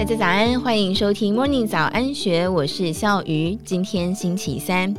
[0.00, 3.54] 大家早安，欢迎收听 Morning 早安学，我是笑鱼。
[3.66, 4.94] 今天星期三，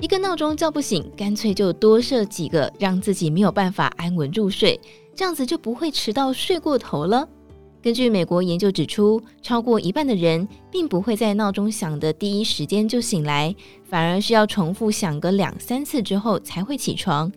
[0.00, 4.80] 一个闹钟叫不醒，干脆就多设几个，让自己没有办法安稳入睡，
[5.12, 7.28] 这样子就不会迟到睡过头了。
[7.82, 13.52] 根据美国研究指出，超过一半的人并不会在闹钟响的第一时间就醒来，
[13.82, 17.30] 反而是要重复响个两三次之后才会起床。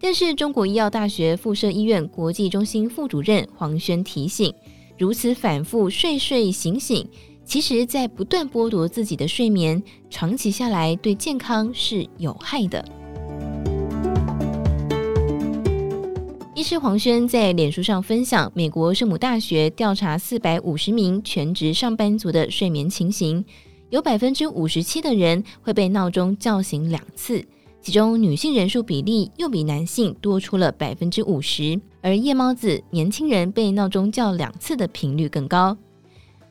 [0.00, 4.54] 但是中国医药大学附设医院国际中心副主任黄轩提醒，
[5.00, 7.08] 如此反复睡睡醒醒，
[7.42, 12.84] 其实在不断剥夺自己的睡眠，长期下来对健康是有害的。
[16.54, 23.42] 医师黄轩在脸书上分享，美国圣母大学调查四百五十名全职上班族的睡眠情形，
[23.88, 27.42] 有百分之五十七的人会被闹钟叫醒两次。
[27.80, 35.76] 其中女性人数比例又比男性多出了百分之五十，而夜猫子年轻人被闹钟叫两次的频率更高。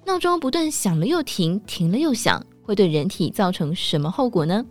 [0.05, 4.65] 闹钟不断响了又停，停了又响，会对人体造成什么后果呢？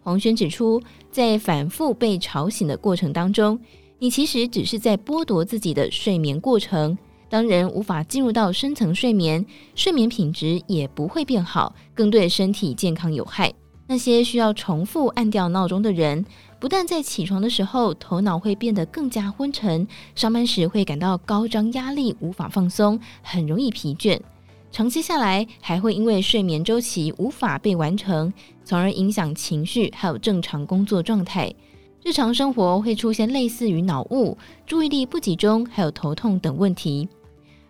[0.00, 3.58] 黄轩指出，在反复被吵醒的过程当中，
[3.98, 6.96] 你其实只是在剥夺自己的睡眠过程。
[7.30, 9.44] 当人无法进入到深层睡眠，
[9.74, 13.52] 睡眠品质也不会变好，更对身体健康有害。
[13.90, 16.24] 那些需要重复按掉闹钟的人，
[16.60, 24.20] 不但在起床的时候头脑会变得更加昏沉，上班时会感到高张压力，无法放松，很容易疲倦。
[24.70, 28.30] 长期下来，还会因为睡眠周期无法被完成，
[28.62, 31.50] 从而影响情绪，还有正常工作状态。
[32.04, 37.08] 日常生活会出现类似于脑雾、注意力不集中，还有头痛等问题。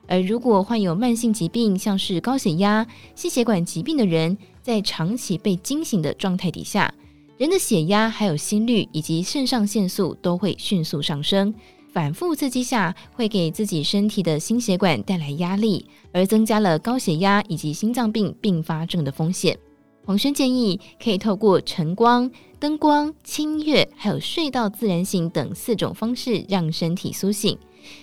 [0.09, 4.37] 而如果患有慢性疾病，像是高血压、心血管疾病的人，
[4.69, 6.93] 在长期被惊醒的状态底下，
[7.39, 11.55] 人的血压、还有心率以及肾上腺素都会迅速上升。
[11.91, 19.59] 反复刺激下，会给自己身体的心血管带来压力，而增加了高血压以及心脏病并发症的风险。
[20.05, 22.31] 黄轩建议可以透过晨光、
[22.61, 27.57] 灯光、轻音乐，还有睡到自然醒等四种方式，让身体苏醒。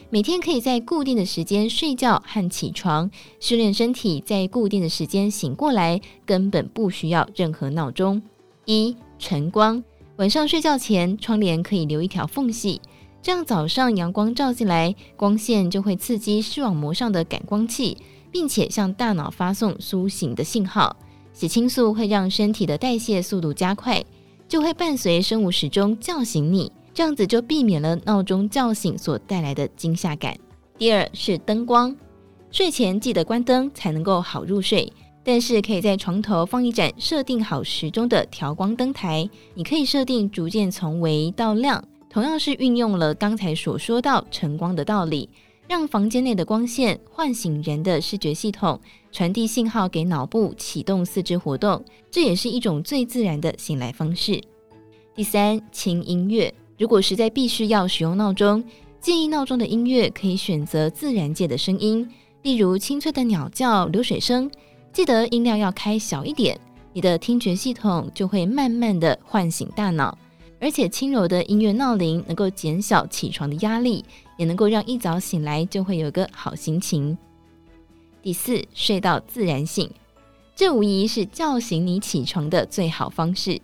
[0.09, 3.09] 每天可以在固定的时间睡觉和起床，
[3.40, 8.22] 训练身体在固定的时间醒过来，根本不需要任何闹钟。
[8.66, 9.84] 一、晨光，
[10.18, 12.81] 晚上睡觉前窗帘可以留一条缝隙，
[13.22, 17.97] 这样早上阳光照进来，光线就会刺激视网膜上的感光器，
[18.31, 20.95] 并且向大脑发送苏醒的信号。
[21.34, 24.03] 血清素会让身体的代谢速度加快，
[24.47, 26.72] 就会伴随生物时钟叫醒你。
[26.95, 30.33] 这样子就避免了闹钟叫醒所带来的惊吓感。
[30.78, 31.94] 第二是灯光，
[32.51, 34.91] 睡前记得关灯才能够好入睡。
[35.22, 45.27] 但是可以在床头放一盏设定好时钟的调光灯台，你可以设定逐渐从微到亮，同样是运用了刚才所说到晨光的道理，
[45.67, 48.79] 让房间内的光线唤醒人的视觉系统，
[49.12, 54.39] 传递信号给脑部启动四肢活动，这也是一种最自然的醒来方式。
[55.16, 56.53] 第三，轻音乐。
[56.78, 58.63] 如果实在必须要使用闹钟，
[59.00, 62.09] 建议闹钟的音乐可以选择自然界的声音，
[62.41, 64.50] 例如清脆的鸟叫、流水声。
[64.91, 66.59] 记得音量要开小一点，
[66.94, 70.18] 你的听觉系统就会慢慢的唤醒大脑。
[70.59, 74.03] 而且轻柔的音乐闹铃能够减小起床的压力，
[74.38, 77.16] 也能够让一早醒来就会有个好心情。
[78.22, 79.90] 第四，睡到自然醒，
[80.56, 83.62] 这无疑是叫醒你起床的最好方式。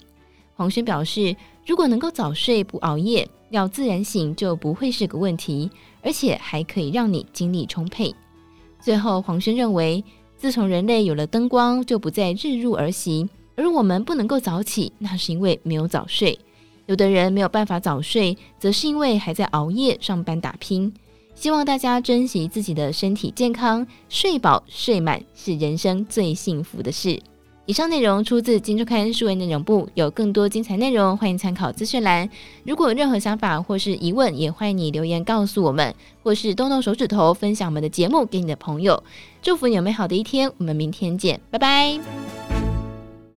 [0.61, 1.35] 黄轩表示，
[1.65, 5.67] 如果能够早睡不熬夜，要自然醒就不会是个问题，
[6.03, 8.13] 而且还可以让你精力充沛。
[8.79, 10.03] 最后，黄轩认为，
[10.37, 16.37] 自从人类有了灯光，就不再日入而息，而我们不能够早起，那是因为没有早睡。
[16.85, 20.93] 有的人没有办法早睡，则是因为还在熬夜上班打拼。
[21.33, 27.19] 希望大家珍惜自己的身体健康，睡饱睡满是人生最幸福的事。
[27.67, 32.27] 以上内容出自《金周刊》数位内容部，有更多精彩内容，欢迎参考资讯栏。
[32.63, 39.01] 如果有任何想法或是疑问，也欢迎你留言告诉我们，或是动动手指头分享我们的节目给你的朋友。
[39.41, 42.50] 祝福你有美好的一天，我们明天见，拜拜。